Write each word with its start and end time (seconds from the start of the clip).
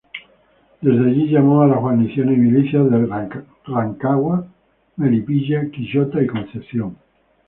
Desde 0.81 1.11
allí 1.11 1.27
llamó 1.29 1.61
a 1.61 1.67
la 1.67 1.77
guarniciones 1.77 2.35
y 2.35 2.39
milicias 2.41 2.89
de 2.89 3.05
Rancagua, 3.67 4.47
Melipilla, 4.95 5.69
Quillota 5.69 6.19
y 6.23 6.25
Concepción. 6.25 6.95